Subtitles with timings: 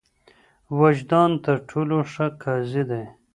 [0.79, 3.03] وجدان تر ټولو ښه قاضي دی.